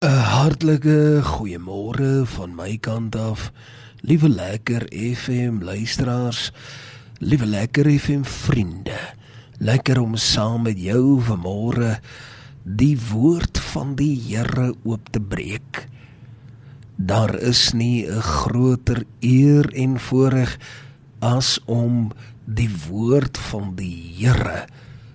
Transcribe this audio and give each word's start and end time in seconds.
'n 0.00 0.08
Hartlike 0.08 1.20
goeiemôre 1.20 2.24
van 2.24 2.54
my 2.56 2.78
kant 2.80 3.16
af. 3.16 3.50
Liewe 4.00 4.28
lekker 4.32 4.86
FM 4.88 5.60
luisteraars, 5.60 6.52
liewe 7.18 7.44
lekker 7.46 7.84
FM 7.84 8.22
vriende. 8.24 8.96
Lekker 9.58 10.00
om 10.00 10.16
saam 10.16 10.62
met 10.62 10.80
jou 10.80 11.20
vanmôre 11.20 11.98
die 12.64 12.96
woord 13.10 13.60
van 13.74 13.92
die 13.94 14.16
Here 14.16 14.72
oop 14.88 15.12
te 15.12 15.20
breek. 15.20 15.84
Daar 16.96 17.36
is 17.36 17.72
nie 17.72 18.08
'n 18.08 18.22
groter 18.22 19.04
eer 19.20 19.68
en 19.74 20.00
voorreg 20.00 20.56
as 21.18 21.60
om 21.66 22.10
die 22.46 22.72
woord 22.88 23.36
van 23.38 23.76
die 23.76 24.14
Here 24.16 24.64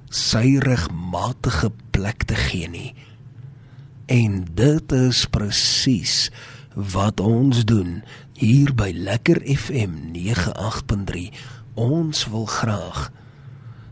sy 0.10 0.60
regmatige 0.62 1.72
plek 1.90 2.24
te 2.24 2.36
gee 2.36 2.70
nie. 2.70 2.94
En 4.06 4.44
dit 4.54 4.92
is 4.92 5.26
presies 5.34 6.30
wat 6.74 7.20
ons 7.20 7.64
doen 7.66 8.04
hier 8.38 8.70
by 8.78 8.92
Lekker 8.94 9.40
FM 9.50 9.96
98.3. 10.14 11.32
Ons 11.74 12.28
wil 12.30 12.46
graag 12.46 13.08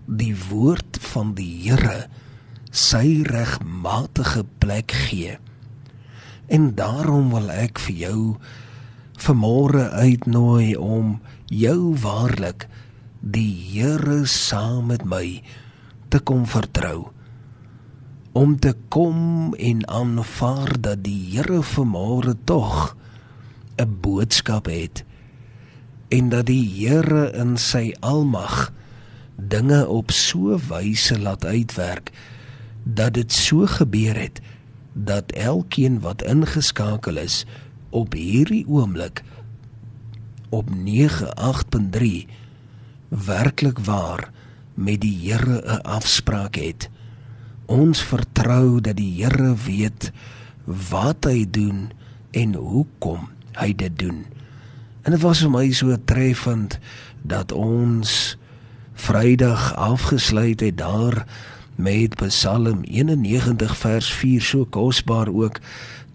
die 0.06 0.36
woord 0.52 1.00
van 1.02 1.32
die 1.34 1.50
Here 1.64 2.04
sy 2.70 3.24
regmatige 3.26 4.46
plek 4.62 4.94
gee. 5.08 5.40
En 6.46 6.76
daarom 6.78 7.34
wil 7.34 7.50
ek 7.50 7.82
vir 7.88 7.98
jou 8.04 8.20
vanmôre 9.18 9.90
uitnooi 9.98 10.78
om 10.78 11.18
jou 11.50 11.98
waarlik 12.06 12.68
die 13.18 13.50
Here 13.50 14.28
saam 14.30 14.94
met 14.94 15.10
my 15.10 15.42
te 16.14 16.22
kom 16.22 16.46
vertrou 16.46 17.10
om 18.34 18.60
te 18.60 18.74
kom 18.88 19.54
en 19.54 19.88
aanvaar 19.88 20.82
dat 20.82 21.04
die 21.06 21.38
Here 21.38 21.62
vanmôre 21.62 22.34
tog 22.44 22.96
'n 23.78 23.98
boodskap 24.02 24.66
het 24.66 25.04
en 26.10 26.30
dat 26.30 26.46
die 26.46 26.66
Here 26.66 27.32
in 27.32 27.58
sy 27.58 27.94
almag 28.00 28.74
dinge 29.38 29.88
op 29.88 30.12
so 30.12 30.58
wyse 30.70 31.20
laat 31.20 31.46
uitwerk 31.46 32.12
dat 32.84 33.14
dit 33.14 33.32
so 33.32 33.66
gebeur 33.66 34.16
het 34.20 34.42
dat 34.94 35.32
elkeen 35.32 36.00
wat 36.00 36.22
ingeskakel 36.22 37.18
is 37.18 37.46
op 37.90 38.14
hierdie 38.14 38.66
oomblik 38.68 39.24
op 40.50 40.70
98.3 40.70 42.26
werklik 43.10 43.80
waar 43.80 44.32
met 44.74 45.02
die 45.02 45.18
Here 45.22 45.62
'n 45.66 45.82
afspraak 45.82 46.56
het. 46.56 46.90
Ons 47.74 48.04
vertrou 48.06 48.78
dat 48.86 49.00
die 49.00 49.10
Here 49.18 49.56
weet 49.66 50.12
wat 50.66 51.26
hy 51.26 51.46
doen 51.50 51.88
en 52.38 52.54
hoekom 52.54 53.32
hy 53.58 53.72
dit 53.78 53.96
doen. 53.98 54.20
En 55.02 55.16
dit 55.16 55.22
was 55.24 55.42
vir 55.42 55.52
my 55.54 55.66
so 55.74 55.96
treffend 56.06 56.78
dat 57.26 57.52
ons 57.56 58.38
Vrydag 58.94 59.72
afgesluit 59.82 60.62
het 60.62 60.78
daar 60.78 61.24
met 61.82 62.14
Psalm 62.22 62.84
91 62.86 63.74
vers 63.78 64.12
4 64.22 64.46
so 64.46 64.70
kosbaar 64.70 65.34
ook 65.34 65.58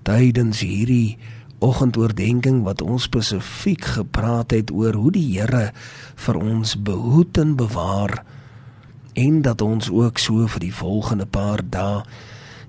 tydens 0.07 0.63
hierdie 0.63 1.19
oggendoordenkings 1.59 2.63
wat 2.63 2.87
ons 2.87 3.11
spesifiek 3.11 3.83
gepraat 3.99 4.55
het 4.55 4.71
oor 4.71 4.95
hoe 4.95 5.11
die 5.19 5.27
Here 5.35 5.73
vir 6.23 6.39
ons 6.39 6.79
behoed 6.87 7.43
en 7.43 7.57
bewaar 7.59 8.23
en 9.19 9.43
dat 9.43 9.63
ons 9.65 9.91
ook 9.91 10.19
so 10.23 10.47
vir 10.55 10.63
die 10.69 10.75
volgende 10.75 11.27
paar 11.27 11.63
dae 11.65 12.03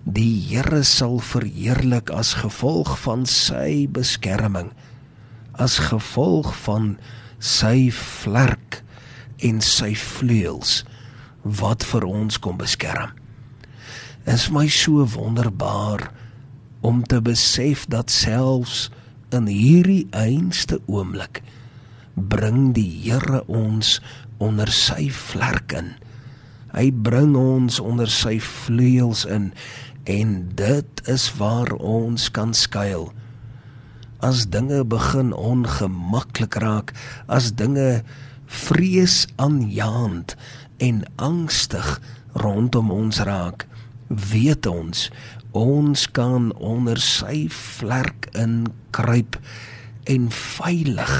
die 0.03 0.33
Here 0.49 0.81
sal 0.87 1.19
verheerlik 1.21 2.09
as 2.09 2.33
gevolg 2.41 2.95
van 3.03 3.25
sy 3.29 3.85
beskerming 3.91 4.71
as 5.59 5.77
gevolg 5.91 6.53
van 6.63 6.93
sy 7.39 7.89
vlerk 7.95 8.79
en 9.43 9.59
sy 9.63 9.91
vleuels 9.95 10.83
wat 11.43 11.83
vir 11.87 12.05
ons 12.07 12.39
kom 12.43 12.57
beskerm. 12.59 13.13
Is 14.27 14.49
my 14.51 14.67
so 14.71 15.05
wonderbaar 15.15 16.09
om 16.85 17.01
te 17.03 17.19
besef 17.23 17.85
dat 17.91 18.11
selfs 18.11 18.87
in 19.35 19.47
hierdie 19.51 20.07
einste 20.15 20.79
oomblik 20.87 21.41
bring 22.15 22.73
die 22.75 22.89
Here 23.03 23.43
ons 23.47 23.97
onder 24.39 24.71
sy 24.71 25.09
vlerk 25.11 25.75
in. 25.75 25.93
Hy 26.73 26.89
bring 26.93 27.35
ons 27.39 27.79
onder 27.81 28.09
sy 28.11 28.37
vleuels 28.43 29.25
in 29.25 29.51
en 30.09 30.35
dit 30.57 31.01
is 31.09 31.25
waar 31.37 31.71
ons 31.75 32.29
kan 32.33 32.53
skuil. 32.53 33.09
As 34.25 34.47
dinge 34.51 34.83
begin 34.83 35.33
ongemaklik 35.33 36.59
raak, 36.59 36.93
as 37.27 37.53
dinge 37.55 38.01
vrees 38.45 39.23
aanjaend 39.37 40.35
en 40.83 41.03
angstig 41.15 41.99
rondom 42.33 42.91
ons 42.91 43.21
raak, 43.25 43.67
weet 44.09 44.65
ons 44.65 45.09
ons 45.51 46.05
kan 46.13 46.51
onder 46.61 46.99
sy 47.01 47.47
vlerk 47.49 48.29
in 48.37 48.67
kruip 48.93 49.39
en 50.09 50.29
veilig 50.33 51.13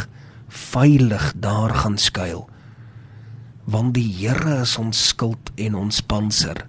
veilig 0.49 1.33
daar 1.41 1.73
gaan 1.81 1.97
skuil 1.97 2.45
want 3.69 3.93
die 3.97 4.07
Here 4.19 4.61
is 4.63 4.77
ons 4.81 4.97
skild 5.11 5.51
en 5.61 5.77
ons 5.77 6.01
panser. 6.01 6.65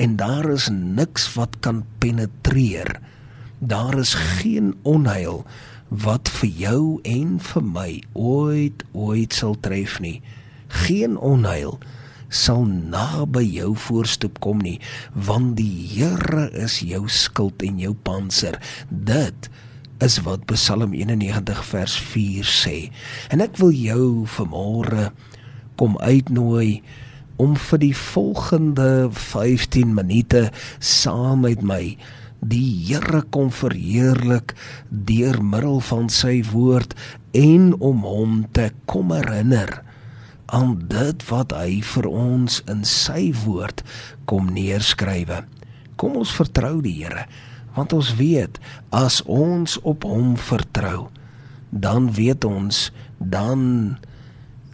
En 0.00 0.16
daar 0.18 0.48
is 0.50 0.68
niks 0.72 1.28
wat 1.36 1.60
kan 1.64 1.84
penetreer. 2.02 2.98
Daar 3.58 3.98
is 4.00 4.14
geen 4.14 4.74
onheil 4.82 5.44
wat 5.90 6.30
vir 6.38 6.50
jou 6.64 6.82
en 7.04 7.38
vir 7.42 7.64
my 7.66 7.90
ooit 8.14 8.84
ooit 8.92 9.34
sal 9.34 9.56
tref 9.62 9.98
nie. 10.00 10.18
Geen 10.86 11.18
onheil 11.18 11.78
sal 12.30 12.62
naby 12.64 13.42
jou 13.42 13.72
voorstoep 13.74 14.38
kom 14.38 14.60
nie 14.62 14.78
want 15.14 15.56
die 15.58 15.86
Here 15.90 16.46
is 16.54 16.78
jou 16.86 17.08
skild 17.10 17.62
en 17.66 17.82
jou 17.82 17.94
panser. 18.06 18.58
Dit 18.88 19.50
is 20.00 20.20
wat 20.24 20.46
Psalm 20.48 20.94
91 20.96 21.64
vers 21.72 21.96
4 22.14 22.46
sê. 22.48 22.76
En 23.34 23.42
ek 23.44 23.58
wil 23.60 23.74
jou 23.76 24.06
vanmôre 24.38 25.10
kom 25.80 25.96
uitnooi 26.04 26.82
om 27.40 27.54
vir 27.56 27.80
die 27.80 27.94
volgende 27.96 29.08
15 29.16 29.94
minute 29.96 30.48
saam 30.84 31.46
met 31.46 31.62
my 31.64 31.96
die 32.40 32.68
Here 32.88 33.22
kom 33.32 33.50
verheerlik 33.52 34.54
deur 34.88 35.40
middel 35.44 35.80
van 35.84 36.08
sy 36.12 36.40
woord 36.52 36.96
en 37.36 37.72
om 37.80 38.04
hom 38.04 38.42
te 38.56 38.70
kom 38.88 39.12
herinner 39.12 39.80
aan 40.50 40.76
dit 40.90 41.24
wat 41.30 41.54
hy 41.54 41.80
vir 41.92 42.08
ons 42.10 42.60
in 42.72 42.82
sy 42.84 43.30
woord 43.44 43.84
kom 44.26 44.48
neerskrywe. 44.56 45.44
Kom 46.00 46.16
ons 46.18 46.32
vertrou 46.34 46.80
die 46.84 46.96
Here 47.02 47.28
want 47.76 47.92
ons 47.94 48.16
weet 48.18 48.58
as 48.90 49.20
ons 49.30 49.76
op 49.86 50.04
hom 50.08 50.34
vertrou 50.34 51.06
dan 51.70 52.08
weet 52.16 52.44
ons 52.44 52.88
dan 53.22 54.00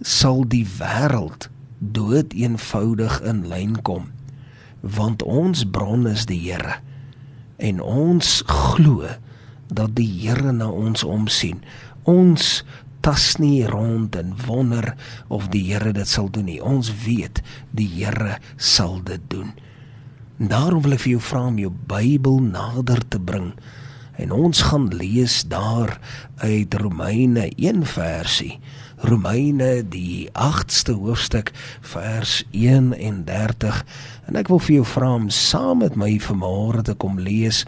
sal 0.07 0.45
die 0.47 0.65
wêreld 0.79 1.49
dood 1.79 2.35
eenvoudig 2.39 3.19
in 3.27 3.47
lyn 3.51 3.81
kom 3.87 4.13
want 4.81 5.25
ons 5.27 5.65
bron 5.75 6.07
is 6.07 6.27
die 6.31 6.39
Here 6.47 6.79
en 7.59 7.81
ons 7.81 8.43
glo 8.47 9.09
dat 9.73 9.95
die 9.97 10.09
Here 10.21 10.53
na 10.53 10.69
ons 10.71 11.05
omsien. 11.05 11.63
Ons 12.07 12.63
tas 13.05 13.37
nie 13.43 13.65
rond 13.67 14.17
en 14.19 14.35
wonder 14.47 14.93
of 15.33 15.49
die 15.55 15.65
Here 15.71 15.93
dit 15.97 16.09
sal 16.09 16.31
doen 16.31 16.49
nie. 16.51 16.61
Ons 16.61 16.93
weet 17.05 17.43
die 17.77 17.89
Here 17.97 18.39
sal 18.57 19.01
dit 19.07 19.23
doen. 19.33 19.55
Daarom 20.37 20.85
wil 20.85 20.97
ek 20.99 21.07
vir 21.07 21.17
jou 21.17 21.25
vra 21.25 21.47
om 21.49 21.59
jou 21.61 21.73
Bybel 21.89 22.43
nader 22.45 23.01
te 23.09 23.19
bring 23.19 23.55
en 24.17 24.33
ons 24.33 24.63
gaan 24.71 24.89
lees 24.95 25.43
daar 25.49 25.99
uit 26.37 26.75
Romeine 26.75 27.49
1 27.57 27.87
versie. 27.87 28.59
Romeine 28.97 29.83
die 29.89 30.29
8ste 30.33 30.95
hoofstuk 30.97 31.53
vers 31.85 32.41
31 32.51 33.83
en 34.27 34.39
ek 34.41 34.49
wil 34.49 34.63
vir 34.65 34.79
jou 34.79 34.87
vra 34.89 35.11
om 35.19 35.29
saam 35.29 35.83
met 35.85 35.99
my 36.01 36.15
vanmôre 36.25 36.87
te 36.89 36.95
kom 36.97 37.21
lees 37.21 37.65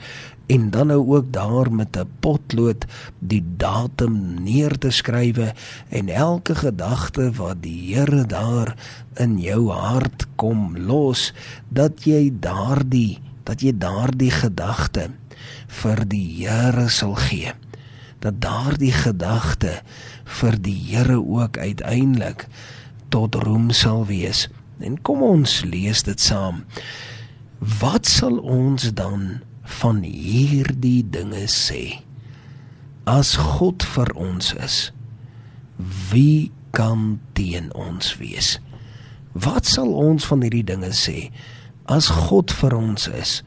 en 0.49 0.71
dan 0.73 0.89
nou 0.89 1.03
ook 1.05 1.29
daar 1.33 1.69
met 1.73 1.97
'n 1.97 2.09
potlood 2.21 2.87
die 3.19 3.45
datum 3.57 4.43
neer 4.43 4.79
te 4.79 4.91
skrywe 4.91 5.53
en 5.89 6.09
elke 6.09 6.55
gedagte 6.55 7.33
wat 7.33 7.63
die 7.63 7.95
Here 7.95 8.25
daar 8.27 8.77
in 9.17 9.39
jou 9.39 9.71
hart 9.71 10.27
kom 10.37 10.77
los 10.77 11.33
dat 11.69 12.05
jy 12.05 12.33
daardie 12.41 13.19
dat 13.45 13.61
jy 13.61 13.73
daardie 13.79 14.31
gedagte 14.31 15.11
vir 15.81 16.05
die 16.09 16.27
Here 16.41 16.89
sal 16.89 17.17
gee 17.29 17.55
dat 18.19 18.41
daardie 18.43 18.93
gedagte 18.93 19.79
vir 20.39 20.59
die 20.63 20.77
Here 20.91 21.21
ook 21.23 21.59
uiteindelik 21.59 22.47
tot 23.09 23.35
roem 23.35 23.71
sal 23.71 24.07
wees. 24.07 24.49
En 24.79 24.99
kom 25.03 25.23
ons 25.23 25.63
lees 25.65 26.03
dit 26.07 26.21
saam. 26.21 26.65
Wat 27.59 28.07
sal 28.07 28.39
ons 28.39 28.91
dan 28.95 29.41
van 29.81 30.03
hierdie 30.03 31.03
dinge 31.11 31.47
sê. 31.51 32.01
As 33.09 33.37
God 33.41 33.85
vir 33.95 34.13
ons 34.17 34.53
is, 34.61 34.79
wie 36.13 36.51
kan 36.77 37.19
teen 37.37 37.71
ons 37.77 38.17
wees? 38.21 38.57
Wat 39.33 39.69
sal 39.69 39.93
ons 39.93 40.27
van 40.29 40.45
hierdie 40.45 40.67
dinge 40.67 40.93
sê? 40.97 41.31
As 41.89 42.11
God 42.29 42.53
vir 42.53 42.77
ons 42.77 43.09
is, 43.09 43.41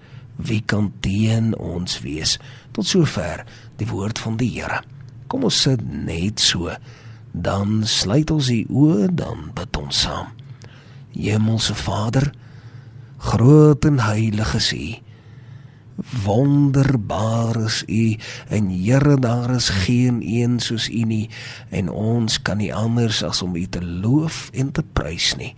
wie 0.48 0.62
kan 0.66 0.92
teen 1.00 1.54
ons 1.58 2.00
wees? 2.04 2.38
Tot 2.76 2.88
sover 2.88 3.46
die 3.80 3.88
woord 3.90 4.20
van 4.20 4.38
die 4.40 4.50
Here. 4.54 4.82
Kom 5.32 5.46
ons 5.48 5.62
sit 5.68 5.82
net 5.82 6.42
so. 6.44 6.72
Dan 7.32 7.82
sluit 7.88 8.32
ons 8.32 8.50
die 8.52 8.66
oë, 8.68 9.08
dan 9.16 9.52
bid 9.56 9.78
ons 9.80 10.04
saam. 10.06 10.34
Hemelse 11.16 11.76
Vader, 11.76 12.32
groot 13.32 13.86
en 13.88 14.02
heilig 14.04 14.56
is 14.60 14.72
U. 14.76 14.88
Wonderbaar 16.26 17.60
is 17.66 17.84
U 17.88 18.06
en 18.50 18.70
Here 18.74 19.18
daar 19.22 19.52
is 19.56 19.70
geen 19.84 20.22
een 20.26 20.60
soos 20.60 20.90
U 20.90 21.04
nie 21.06 21.28
en 21.70 21.92
ons 21.92 22.42
kan 22.42 22.58
nie 22.58 22.74
anders 22.74 23.22
as 23.24 23.44
om 23.46 23.56
U 23.56 23.66
te 23.70 23.84
loof 23.84 24.50
en 24.54 24.72
te 24.72 24.84
prys 24.84 25.36
nie 25.38 25.54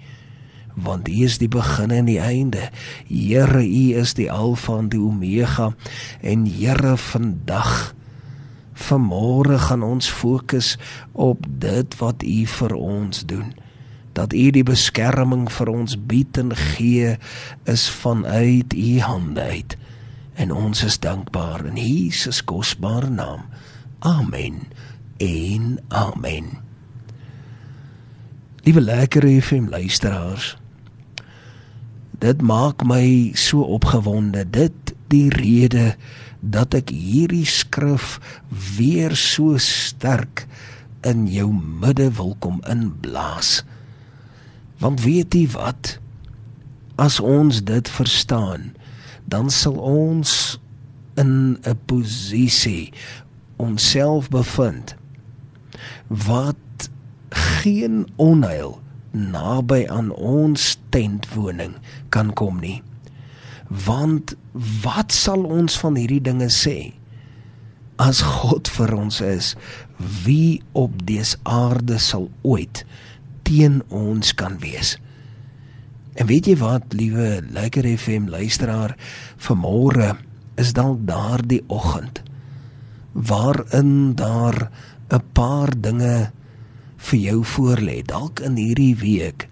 want 0.75 1.09
U 1.09 1.23
is 1.25 1.37
die 1.37 1.49
begin 1.51 1.91
en 1.91 2.07
die 2.09 2.19
einde 2.19 2.69
Here 3.07 3.61
U 3.63 3.83
is 3.99 4.15
die 4.17 4.31
alfa 4.31 4.77
en 4.81 4.89
die 4.93 5.01
omega 5.01 5.73
en 6.21 6.45
Here 6.49 6.97
vandag 6.97 7.93
vanmôre 8.73 9.59
gaan 9.67 9.83
ons 9.85 10.09
fokus 10.09 10.77
op 11.11 11.45
dit 11.45 11.97
wat 11.99 12.23
U 12.25 12.39
vir 12.57 12.73
ons 12.73 13.25
doen 13.29 13.53
dat 14.13 14.33
U 14.33 14.49
die 14.53 14.65
beskerming 14.65 15.47
vir 15.51 15.69
ons 15.73 15.97
bied 15.97 16.37
en 16.37 16.53
gee 16.57 17.15
is 17.69 17.87
vanuit 18.01 18.73
U 18.73 18.89
hande 19.05 19.41
uit 19.41 19.77
en 20.35 20.51
ons 20.51 20.83
is 20.83 20.99
dankbaar 20.99 21.65
in 21.65 21.77
Jesus 21.77 22.41
kosbare 22.43 23.09
naam. 23.09 23.45
Amen. 23.99 24.65
En 25.17 25.77
amen. 25.87 26.57
Liewe 28.63 28.81
lekker 28.81 29.41
FM 29.41 29.67
luisteraars. 29.69 30.62
Dit 32.23 32.39
maak 32.39 32.85
my 32.87 33.33
so 33.35 33.65
opgewonde 33.75 34.45
dit 34.47 34.93
die 35.11 35.27
rede 35.33 35.97
dat 36.39 36.71
ek 36.77 36.93
hierdie 36.95 37.47
skrif 37.47 38.15
weer 38.77 39.11
so 39.19 39.59
sterk 39.59 40.45
in 41.03 41.25
jou 41.27 41.49
midde 41.51 42.07
wil 42.15 42.31
kom 42.39 42.61
inblaas. 42.63 43.65
Want 44.79 45.03
weet 45.03 45.35
jy 45.35 45.49
wat? 45.51 45.97
As 46.95 47.19
ons 47.19 47.59
dit 47.67 47.91
verstaan, 47.91 48.71
dan 49.27 49.51
sal 49.51 49.75
ons 49.75 50.59
in 51.19 51.59
'n 51.59 51.77
posisie 51.91 52.93
onsself 53.59 54.29
bevind 54.31 54.95
wat 56.07 56.89
geen 57.29 58.07
onheil 58.15 58.79
naby 59.13 59.85
aan 59.87 60.09
ons 60.11 60.73
tentwoning 60.93 61.77
kan 62.13 62.33
kom 62.33 62.59
nie. 62.61 62.81
Want 63.69 64.35
wat 64.83 65.13
sal 65.13 65.45
ons 65.45 65.77
van 65.81 65.97
hierdie 65.97 66.21
dinge 66.21 66.49
sê? 66.53 66.93
As 68.01 68.23
God 68.25 68.67
vir 68.73 68.93
ons 68.97 69.21
is 69.21 69.53
wie 70.25 70.61
op 70.73 71.05
dese 71.05 71.37
aarde 71.45 71.99
sal 72.01 72.27
ooit 72.41 72.83
teen 73.47 73.81
ons 73.93 74.33
kan 74.35 74.57
wees? 74.59 74.97
En 76.13 76.29
weet 76.29 76.49
jy 76.49 76.57
wat, 76.61 76.93
liewe 76.93 77.41
Lekker 77.53 77.87
FM 77.97 78.27
luisteraar, 78.29 78.93
vanmôre 79.41 80.13
is 80.61 80.73
dalk 80.77 81.01
daardie 81.09 81.63
oggend 81.73 82.21
waarin 83.13 84.15
daar 84.17 84.69
'n 85.09 85.21
paar 85.33 85.69
dinge 85.81 86.31
vir 87.09 87.19
jou 87.19 87.39
voorlê. 87.55 88.01
Dalk 88.07 88.41
in 88.45 88.57
hierdie 88.59 88.95
week 88.99 89.47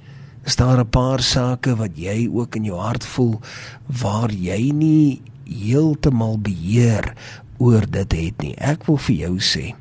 is 0.46 0.56
daar 0.56 0.80
'n 0.80 0.90
paar 0.90 1.22
sake 1.22 1.76
wat 1.76 1.98
jy 1.98 2.28
ook 2.32 2.56
in 2.56 2.66
jou 2.66 2.80
hart 2.80 3.06
voel 3.06 3.42
waar 3.86 4.32
jy 4.32 4.72
nie 4.72 5.22
heeltemal 5.46 6.38
beheer 6.40 7.14
oor 7.58 7.86
dit 7.90 8.12
het 8.12 8.42
nie. 8.42 8.56
Ek 8.58 8.86
wil 8.88 8.98
vir 8.98 9.16
jou 9.16 9.36
sê, 9.40 9.76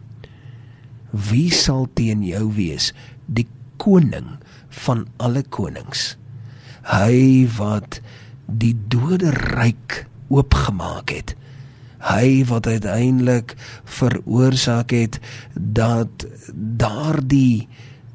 wie 1.13 1.51
sal 1.51 1.89
teen 1.95 2.23
jou 2.23 2.53
wees? 2.53 2.93
Die 3.27 3.47
koning 3.77 4.39
van 4.69 5.07
alle 5.19 5.43
konings 5.43 6.17
hy 6.87 7.47
wat 7.59 8.01
die 8.47 8.75
dode 8.91 9.31
ryk 9.53 10.05
oopgemaak 10.33 11.13
het 11.13 11.35
hy 12.01 12.45
wat 12.49 12.67
uiteindelik 12.67 13.55
veroorsaak 13.85 14.91
het 14.97 15.21
dat 15.55 16.27
daardie 16.55 17.69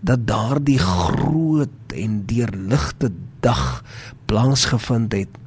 dat 0.06 0.28
daardie 0.28 0.80
groot 0.80 1.94
en 1.96 2.22
deurligte 2.30 3.12
dag 3.42 3.84
plaasgevind 4.26 5.14
het 5.14 5.42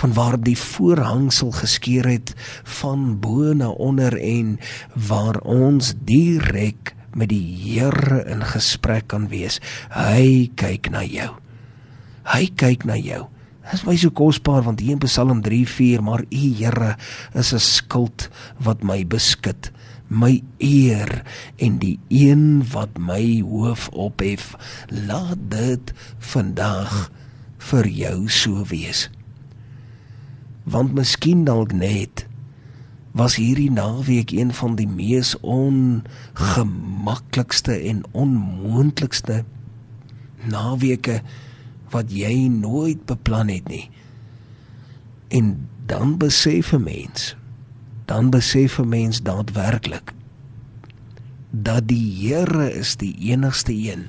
van 0.00 0.14
waar 0.14 0.38
die 0.40 0.58
voorhangsel 0.58 1.50
geskeur 1.50 2.06
het 2.08 2.34
van 2.64 3.18
bo 3.20 3.52
na 3.52 3.68
onder 3.68 4.16
en 4.18 4.58
waar 4.94 5.40
ons 5.42 5.94
direk 6.04 6.94
met 7.12 7.28
die 7.28 7.42
Here 7.42 8.24
in 8.30 8.42
gesprek 8.46 9.10
kan 9.10 9.28
wees 9.28 9.58
hy 9.90 10.50
kyk 10.54 10.90
na 10.90 11.02
jou 11.04 11.34
Hy 12.30 12.46
kyk 12.54 12.84
na 12.86 12.94
jou. 13.00 13.24
Is 13.70 13.84
my 13.86 13.94
so 13.94 14.10
kosbaar 14.10 14.66
want 14.66 14.82
hier 14.82 14.98
in 14.98 15.02
Psalm 15.06 15.46
3:4 15.46 16.02
maar 16.02 16.26
U 16.26 16.42
Here 16.58 16.98
is 17.34 17.54
'n 17.54 17.58
skild 17.58 18.28
wat 18.58 18.82
my 18.82 19.06
beskud, 19.06 19.70
my 20.08 20.42
eer 20.58 21.22
en 21.56 21.78
die 21.78 22.00
een 22.08 22.66
wat 22.72 22.98
my 22.98 23.42
hoof 23.46 23.88
ophef. 23.88 24.56
Laat 24.88 25.50
dit 25.50 25.92
vandag 26.18 27.10
vir 27.58 27.86
jou 27.86 28.28
so 28.28 28.64
wees. 28.66 29.10
Want 30.64 30.94
miskien 30.94 31.44
dalk 31.44 31.72
net 31.72 32.26
was 33.14 33.36
hierdie 33.36 33.70
naweek 33.70 34.30
een 34.30 34.54
van 34.54 34.74
die 34.74 34.88
mees 34.88 35.40
ongemaklikste 35.40 37.74
en 37.74 38.02
onmoontlikste 38.12 39.44
naweke 40.46 41.22
wat 41.90 42.12
jy 42.12 42.48
nooit 42.48 43.04
beplan 43.06 43.48
het 43.48 43.68
nie. 43.68 43.90
En 45.28 45.68
dan 45.86 46.18
besef 46.18 46.72
'n 46.72 46.82
mens, 46.82 47.36
dan 48.04 48.30
besef 48.30 48.78
'n 48.78 48.88
mens 48.88 49.22
daadwerklik 49.22 50.14
dat 51.50 51.88
die 51.88 52.30
Here 52.30 52.70
is 52.72 52.96
die 52.96 53.14
enigste 53.18 53.74
een 53.74 54.06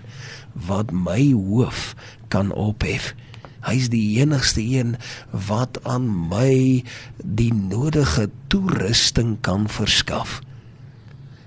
wat 0.54 0.92
my 0.92 1.32
hoof 1.34 1.96
kan 2.28 2.52
ophef. 2.52 3.14
Hy's 3.62 3.90
die 3.94 4.20
enigste 4.22 4.62
een 4.62 4.96
wat 5.30 5.80
aan 5.84 6.08
my 6.30 6.84
die 7.24 7.54
nodige 7.54 8.30
toerusting 8.48 9.38
kan 9.42 9.70
verskaf. 9.70 10.42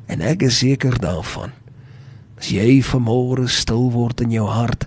En 0.07 0.21
ek 0.21 0.43
is 0.43 0.59
seker 0.59 0.99
daarvan 1.01 1.55
As 2.45 2.51
jy 2.53 2.83
vanmôre 2.85 3.47
stil 3.49 3.87
word 3.89 4.21
in 4.21 4.35
jou 4.35 4.45
hart 4.45 4.83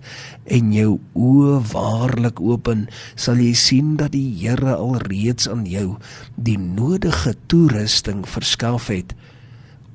en 0.54 0.68
jou 0.70 0.92
oë 1.18 1.56
waarlik 1.72 2.38
open, 2.38 2.84
sal 3.18 3.40
jy 3.42 3.56
sien 3.58 3.96
dat 3.98 4.12
die 4.14 4.28
Here 4.38 4.76
alreeds 4.76 5.48
aan 5.50 5.64
jou 5.66 5.96
die 6.38 6.60
nodige 6.62 7.32
toerusting 7.50 8.28
verskaf 8.30 8.92
het 8.94 9.16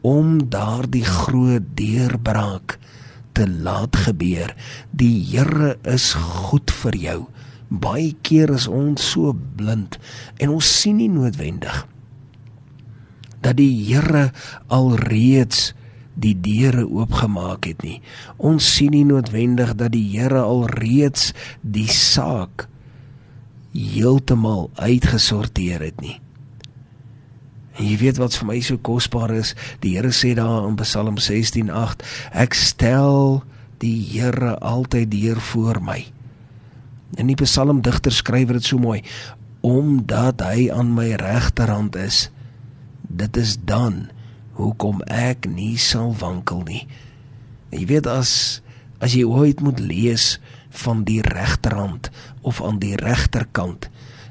om 0.02 0.40
daardie 0.50 1.04
groot 1.06 1.68
deurbraak 1.78 2.80
te 3.38 3.46
laat 3.46 3.94
gebeur. 4.08 4.50
Die 4.90 5.22
Here 5.30 5.76
is 5.86 6.08
goed 6.18 6.74
vir 6.80 6.98
jou. 6.98 7.18
Baie 7.70 8.10
keer 8.26 8.50
is 8.56 8.66
ons 8.66 9.06
so 9.12 9.36
blind 9.38 10.00
en 10.42 10.56
ons 10.56 10.72
sien 10.80 10.98
nie 10.98 11.12
noodwendig 11.14 11.84
dat 13.38 13.54
die 13.62 13.70
Here 13.86 14.32
alreeds 14.66 15.70
die 16.14 16.34
deure 16.36 16.84
oopgemaak 16.84 17.66
het 17.70 17.82
nie. 17.84 18.00
Ons 18.36 18.66
sien 18.76 18.92
nie 18.92 19.04
noodwendig 19.08 19.74
dat 19.80 19.94
die 19.94 20.04
Here 20.12 20.42
al 20.44 20.66
reeds 20.68 21.32
die 21.62 21.88
saak 21.88 22.68
heeltemal 23.72 24.68
uitgesorteer 24.76 25.80
het 25.80 26.00
nie. 26.04 26.18
En 27.78 27.86
jy 27.88 27.96
weet 28.02 28.18
wat 28.20 28.36
vir 28.36 28.48
my 28.50 28.58
so 28.60 28.76
kosbaar 28.84 29.32
is, 29.32 29.54
die 29.80 29.94
Here 29.96 30.12
sê 30.12 30.34
daar 30.36 30.68
in 30.68 30.76
Psalm 30.82 31.16
16:8, 31.16 32.04
ek 32.32 32.54
stel 32.54 33.42
die 33.80 33.96
Here 34.12 34.58
altyd 34.60 35.10
deur 35.10 35.40
voor 35.40 35.80
my. 35.80 36.04
En 37.16 37.28
die 37.28 37.36
psalmdigter 37.36 38.12
skryf 38.12 38.52
dit 38.52 38.64
so 38.64 38.78
mooi, 38.78 39.02
omdat 39.60 40.40
hy 40.40 40.70
aan 40.72 40.94
my 40.94 41.12
regterhand 41.20 41.96
is. 41.96 42.30
Dit 43.02 43.36
is 43.36 43.56
dan 43.64 44.10
hoekom 44.62 45.02
ek 45.10 45.48
nie 45.50 45.76
sal 45.80 46.14
wankel 46.18 46.62
nie. 46.68 46.86
En 47.70 47.82
jy 47.82 47.86
weet 47.94 48.08
as 48.10 48.62
as 49.02 49.16
jy 49.18 49.24
ooit 49.26 49.58
moet 49.60 49.80
lees 49.82 50.36
van 50.84 51.02
die 51.04 51.20
regterhand 51.26 52.12
of 52.46 52.62
aan 52.62 52.78
die 52.78 52.94
regterkant, 52.96 53.88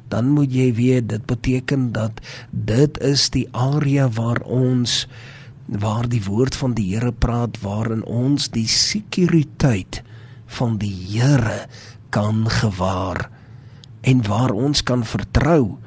dan 0.08 0.32
moet 0.32 0.54
jy 0.54 0.70
weet 0.78 1.10
dit 1.12 1.26
beteken 1.28 1.92
dat 1.92 2.24
dit 2.52 2.98
is 3.04 3.28
die 3.36 3.48
area 3.52 4.08
waar 4.08 4.40
ons 4.48 5.06
waar 5.72 6.08
die 6.12 6.24
woord 6.24 6.56
van 6.56 6.74
die 6.76 6.90
Here 6.92 7.12
praat 7.12 7.60
waarin 7.64 8.04
ons 8.04 8.50
die 8.52 8.68
sekuriteit 8.68 10.02
van 10.58 10.78
die 10.82 10.96
Here 11.14 11.68
kan 12.12 12.44
gewaar 12.52 13.30
en 14.02 14.24
waar 14.28 14.52
ons 14.52 14.84
kan 14.84 15.06
vertrou 15.08 15.78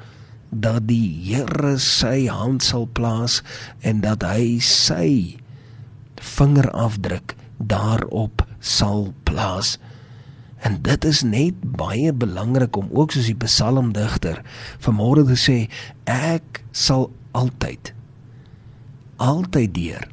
dat 0.61 0.87
die 0.87 1.09
Here 1.25 1.75
sy 1.81 2.27
hand 2.31 2.63
sal 2.63 2.87
plaas 2.87 3.41
en 3.81 4.01
dat 4.05 4.23
hy 4.23 4.59
sy 4.63 5.37
vingerafdruk 6.15 7.35
daarop 7.57 8.45
sal 8.59 9.13
plaas. 9.23 9.77
En 10.65 10.79
dit 10.81 11.05
is 11.05 11.21
net 11.23 11.59
baie 11.77 12.13
belangrik 12.13 12.75
om 12.75 12.89
ook 12.91 13.13
soos 13.13 13.29
die 13.29 13.37
psalmdigter 13.43 14.41
vanmôre 14.81 15.25
te 15.27 15.37
sê 15.39 15.59
ek 16.09 16.63
sal 16.71 17.11
altyd 17.35 17.95
altyd 19.21 19.73
deur 19.75 20.07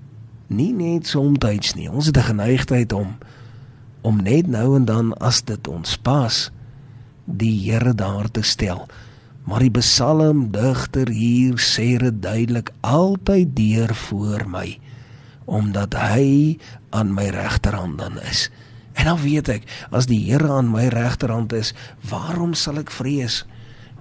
nie 0.53 0.73
net 0.77 1.09
soms 1.11 1.75
nie 1.75 1.89
ons 1.91 2.07
het 2.07 2.17
'n 2.17 2.31
geneigtheid 2.31 2.93
om 2.93 3.19
om 4.03 4.23
net 4.23 4.47
nou 4.47 4.77
en 4.77 4.85
dan 4.85 5.15
as 5.19 5.43
dit 5.43 5.69
ons 5.69 5.97
pas 5.97 6.51
die 7.25 7.71
Here 7.71 7.95
daar 7.95 8.31
te 8.31 8.43
stel 8.43 8.87
maar 9.49 9.65
die 9.65 9.75
psalmdigter 9.75 11.11
hier 11.11 11.59
sê 11.59 11.97
dit 12.03 12.23
duidelik 12.23 12.71
altyd 12.81 13.57
deur 13.59 13.95
voor 14.09 14.47
my 14.49 14.69
omdat 15.53 15.97
hy 15.99 16.57
aan 16.95 17.11
my 17.17 17.27
regterhand 17.35 17.99
dan 17.99 18.21
is. 18.31 18.47
En 18.95 19.09
dan 19.11 19.19
weet 19.21 19.49
ek 19.51 19.67
as 19.91 20.07
die 20.07 20.21
Here 20.29 20.49
aan 20.53 20.71
my 20.71 20.87
regterhand 20.93 21.53
is 21.57 21.73
waarom 22.09 22.55
sal 22.55 22.79
ek 22.81 22.93
vrees? 22.95 23.43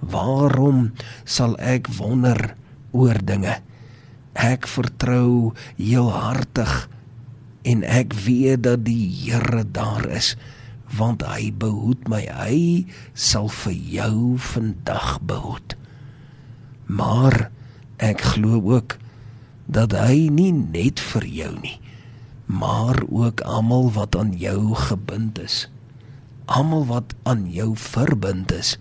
Waarom 0.00 0.92
sal 1.24 1.56
ek 1.58 1.90
wonder 1.98 2.54
oor 2.94 3.18
dinge? 3.24 3.58
Ek 4.38 4.68
vertrou 4.70 5.52
heel 5.76 6.08
hartig 6.14 6.86
en 7.68 7.82
ek 7.84 8.14
weet 8.24 8.64
dat 8.68 8.86
die 8.86 9.10
Here 9.26 9.64
daar 9.66 10.06
is 10.08 10.36
want 10.96 11.22
hy 11.24 11.50
behoed 11.56 12.08
my 12.10 12.24
hy 12.28 12.86
sal 13.14 13.48
vir 13.62 13.72
jou 13.72 14.16
vandag 14.36 15.20
behoed. 15.24 15.76
Maar 16.86 17.48
ek 18.02 18.20
glo 18.34 18.60
ook 18.74 18.98
dat 19.70 19.94
hy 19.94 20.28
nie 20.28 20.52
net 20.52 21.00
vir 21.12 21.26
jou 21.26 21.52
nie 21.62 21.78
maar 22.52 22.98
ook 23.08 23.40
almal 23.48 23.86
wat 23.94 24.16
aan 24.18 24.34
jou 24.36 24.74
gebind 24.76 25.38
is 25.40 25.68
almal 26.44 26.84
wat 26.86 27.14
aan 27.22 27.46
jou 27.48 27.70
verbind 27.78 28.52
is 28.52 28.74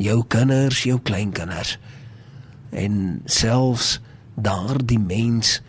jou 0.00 0.22
kinders 0.26 0.82
jou 0.88 0.96
kleinkinders 0.98 1.76
en 2.70 3.20
selfs 3.30 3.98
daardie 4.34 4.98
mens 4.98 5.58
wat 5.60 5.68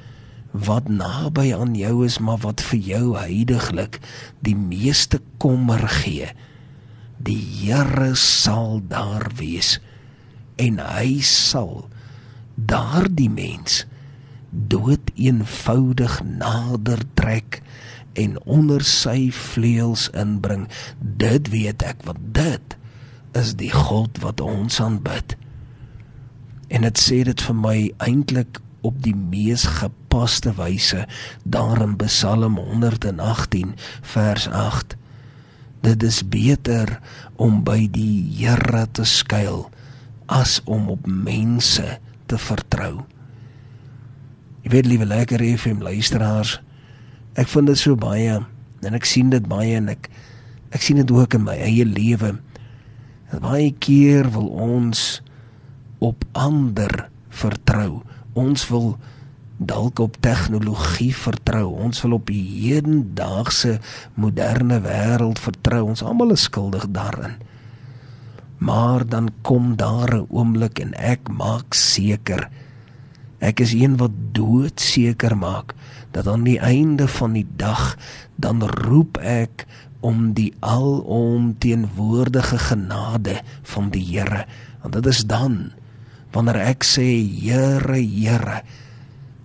naby 0.88 1.54
aan 1.56 1.76
jou 1.76 2.06
is 2.06 2.20
maar 2.20 2.42
wat 2.44 2.62
vir 2.62 2.80
jou 2.80 3.06
heiliglik 3.18 4.00
die 4.44 4.56
meeste 4.56 5.22
kommer 5.38 5.88
gee. 5.88 6.28
Die 7.18 7.40
Here 7.40 8.16
sal 8.16 8.82
daar 8.88 9.32
wees 9.38 9.80
en 10.58 10.80
hy 10.80 11.22
sal 11.22 11.88
daardie 12.56 13.30
mens 13.30 13.86
dood 14.52 15.12
eenvoudig 15.16 16.20
nader 16.24 17.00
trek 17.16 17.62
en 18.14 18.36
onder 18.44 18.84
sy 18.84 19.32
vleuels 19.32 20.10
inbring. 20.12 20.68
Dit 21.00 21.50
weet 21.54 21.84
ek 21.88 22.04
want 22.04 22.34
dit 22.36 22.76
is 23.38 23.56
die 23.56 23.72
God 23.72 24.20
wat 24.26 24.44
ons 24.44 24.82
aanbid. 24.84 25.38
En 26.72 26.84
dit 26.88 27.00
sê 27.00 27.22
dit 27.28 27.48
vir 27.48 27.56
my 27.56 27.78
eintlik 28.04 28.60
op 28.84 29.00
die 29.06 29.16
mees 29.16 29.64
gepaste 30.12 30.52
wyse 30.58 31.08
daar 31.44 31.82
in 31.82 31.96
Psalm 31.96 32.58
118 32.58 33.76
vers 34.02 34.48
8 34.50 34.96
dit 35.82 36.04
is 36.04 36.20
beter 36.28 37.00
om 37.36 37.64
by 37.64 37.88
die 37.88 38.28
Here 38.36 38.84
te 38.92 39.06
skuil 39.08 39.70
as 40.28 40.60
om 40.68 40.90
op 40.92 41.08
mense 41.08 41.86
te 42.28 42.38
vertrou 42.38 43.06
jy 44.66 44.74
weet 44.76 44.90
liewe 44.92 45.08
lekker 45.08 45.40
FM 45.56 45.80
luisteraars 45.80 46.58
ek 47.40 47.48
vind 47.48 47.72
dit 47.72 47.80
so 47.80 47.96
baie 47.96 48.42
en 48.84 49.00
ek 49.00 49.08
sien 49.08 49.32
dit 49.32 49.48
baie 49.48 49.80
en 49.80 49.88
ek 49.96 50.12
ek 50.76 50.84
sien 50.84 51.00
dit 51.00 51.16
ook 51.16 51.40
in 51.40 51.48
my 51.48 51.56
eie 51.56 51.88
lewe 51.88 52.34
baie 53.40 53.72
keer 53.80 54.28
wil 54.36 54.52
ons 54.52 55.22
op 56.04 56.26
ander 56.36 57.08
vertrou. 57.32 58.02
Ons 58.36 58.66
wil 58.68 58.98
dalk 59.62 60.00
op 60.02 60.18
tegnologie 60.20 61.14
vertrou. 61.16 61.70
Ons 61.86 62.02
wil 62.02 62.18
op 62.18 62.32
die 62.32 62.42
hedendaagse 62.42 63.78
moderne 64.18 64.82
wêreld 64.82 65.42
vertrou. 65.42 65.84
Ons 65.94 66.04
almal 66.04 66.34
is 66.34 66.48
skuldig 66.50 66.88
daarin. 66.90 67.38
Maar 68.62 69.06
dan 69.06 69.30
kom 69.42 69.76
daar 69.78 70.16
'n 70.16 70.28
oomblik 70.30 70.80
en 70.80 70.94
ek 70.94 71.30
maak 71.30 71.74
seker 71.74 72.50
ek 73.42 73.60
is 73.60 73.74
een 73.74 73.98
wat 73.98 74.14
doodseker 74.38 75.34
maak 75.38 75.74
dat 76.14 76.28
aan 76.30 76.44
die 76.46 76.60
einde 76.62 77.08
van 77.10 77.34
die 77.34 77.48
dag 77.58 77.98
dan 78.38 78.62
roep 78.86 79.18
ek 79.18 79.66
om 80.06 80.34
die 80.38 80.54
alomteenwoordige 80.60 82.58
genade 82.58 83.42
van 83.74 83.90
die 83.90 84.06
Here 84.06 84.46
want 84.82 84.94
dit 84.94 85.06
is 85.06 85.26
dan 85.26 85.74
wanneer 86.32 86.62
ek 86.70 86.86
sê 86.86 87.06
Here 87.18 87.98
Here 87.98 88.62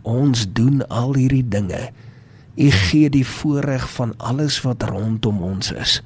ons 0.07 0.47
doen 0.55 0.81
al 0.89 1.17
hierdie 1.19 1.45
dinge. 1.45 1.91
U 2.57 2.71
gee 2.71 3.11
die 3.13 3.27
voorreg 3.27 3.85
van 3.99 4.15
alles 4.17 4.63
wat 4.65 4.87
rondom 4.89 5.43
ons 5.43 5.75
is. 5.75 6.01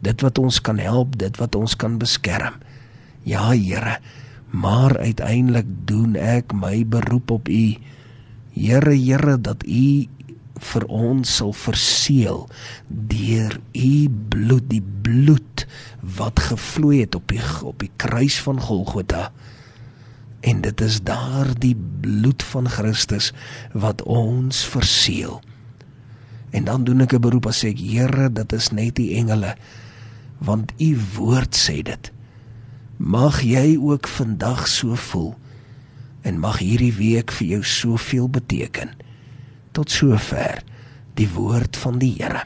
Dit 0.00 0.22
wat 0.24 0.38
ons 0.38 0.60
kan 0.64 0.78
help 0.78 1.18
dit 1.20 1.42
wat 1.42 1.58
ons 1.58 1.76
kan 1.76 1.98
beskerm. 1.98 2.62
Ja 3.24 3.50
Here 3.52 3.98
maar 4.54 4.98
uiteindelik 4.98 5.66
doen 5.84 6.14
ek 6.14 6.54
my 6.54 6.86
beroep 6.86 7.30
op 7.30 7.48
u. 7.48 7.74
Here 8.54 8.94
Here 8.94 9.40
dat 9.40 9.66
u 9.66 10.06
vir 10.64 10.84
ons 10.86 11.36
sal 11.36 11.50
verseël 11.52 12.44
deur 12.88 13.58
u 13.74 13.90
bloed 14.30 14.68
die 14.70 14.84
bloed 15.02 15.64
wat 16.16 16.38
gevloei 16.40 17.00
het 17.02 17.18
op 17.18 17.26
die 17.28 17.42
op 17.66 17.82
die 17.82 17.90
kruis 17.96 18.38
van 18.46 18.62
Golgotha 18.62 19.32
en 20.44 20.60
dit 20.60 20.80
is 20.84 21.00
daardie 21.02 21.76
bloed 22.04 22.42
van 22.52 22.68
Christus 22.68 23.32
wat 23.72 24.02
ons 24.02 24.64
verseël. 24.68 25.40
En 26.54 26.64
dan 26.68 26.84
doen 26.84 27.00
ek 27.00 27.14
'n 27.16 27.20
beroep 27.20 27.46
as 27.46 27.64
ek 27.64 27.78
Here, 27.78 28.32
dit 28.32 28.52
is 28.52 28.70
net 28.70 28.94
die 28.96 29.14
engele 29.16 29.56
want 30.38 30.72
u 30.78 30.98
woord 31.16 31.56
sê 31.56 31.82
dit. 31.82 32.12
Mag 32.96 33.42
jy 33.42 33.76
ook 33.80 34.08
vandag 34.08 34.68
so 34.68 34.94
voel 34.94 35.34
en 36.22 36.38
mag 36.38 36.58
hierdie 36.58 36.92
week 36.92 37.32
vir 37.32 37.46
jou 37.46 37.62
soveel 37.64 38.28
beteken. 38.28 38.90
Tot 39.72 39.90
sover 39.90 40.62
die 41.14 41.28
woord 41.28 41.76
van 41.76 41.98
die 41.98 42.14
Here. 42.18 42.44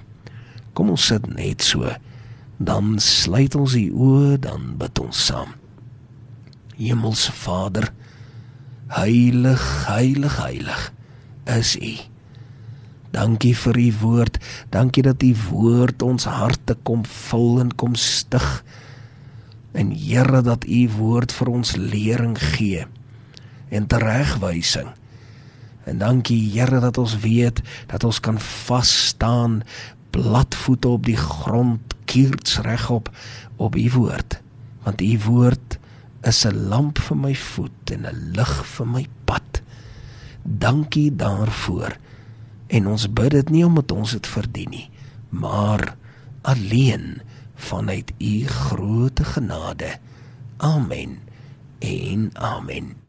Kom 0.73 0.91
ons 0.91 1.07
sit 1.07 1.27
net 1.27 1.63
so. 1.63 1.91
Dan 2.59 2.99
sluit 2.99 3.55
ons 3.55 3.73
die 3.73 3.91
oë, 3.91 4.39
dan 4.39 4.75
bid 4.79 4.99
ons 4.99 5.27
saam. 5.27 5.55
Hemelse 6.79 7.33
Vader, 7.35 7.91
heilig, 8.95 9.63
heilig, 9.89 10.37
heilig 10.39 10.93
is 11.51 11.75
U. 11.77 11.95
Dankie 13.11 13.55
vir 13.57 13.79
U 13.81 13.89
woord. 14.03 14.39
Dankie 14.71 15.03
dat 15.03 15.23
U 15.27 15.33
woord 15.49 16.05
ons 16.07 16.29
harte 16.31 16.77
kom 16.87 17.03
vul 17.09 17.59
en 17.65 17.73
kom 17.75 17.97
stig. 17.99 18.47
En 19.75 19.91
Here 19.91 20.43
dat 20.47 20.69
U 20.69 20.83
woord 20.99 21.35
vir 21.35 21.51
ons 21.51 21.75
lering 21.77 22.37
gee 22.55 22.87
en 23.75 23.89
teregwysing. 23.91 24.93
En 25.89 25.99
dankie 25.99 26.39
Here 26.53 26.81
dat 26.85 27.01
ons 27.01 27.17
weet 27.25 27.63
dat 27.91 28.05
ons 28.05 28.21
kan 28.21 28.39
vas 28.39 28.93
staan 29.09 29.63
platvoete 30.15 30.95
op 30.95 31.05
die 31.11 31.19
grond 31.19 31.97
kiers 32.09 32.61
regop 32.65 33.11
op 33.57 33.77
U 33.77 33.91
woord. 33.99 34.39
Want 34.85 35.03
U 35.03 35.13
woord 35.27 35.78
is 36.23 36.45
'n 36.45 36.69
lamp 36.69 36.99
vir 36.99 37.17
my 37.17 37.35
voet 37.35 37.91
en 37.91 38.07
'n 38.07 38.33
lig 38.37 38.67
vir 38.67 38.87
my 38.87 39.07
pad. 39.25 39.63
Dankie 40.43 41.17
daarvoor. 41.17 41.97
En 42.67 42.87
ons 42.87 43.13
bid 43.13 43.31
dit 43.31 43.51
nie 43.51 43.65
omdat 43.65 43.93
ons 43.93 44.11
dit 44.13 44.27
verdien 44.27 44.71
nie, 44.71 44.91
maar 45.29 45.97
alleen 46.43 47.21
vanuit 47.55 48.13
u 48.19 48.47
groote 48.47 49.25
genade. 49.25 49.99
Amen. 50.57 51.19
En 51.79 52.31
amen. 52.35 53.08